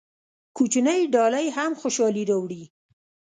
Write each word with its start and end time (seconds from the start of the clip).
کوچنۍ 0.57 1.01
ډالۍ 1.13 1.47
هم 1.57 1.71
خوشحالي 1.81 2.23
راوړي. 2.29 2.63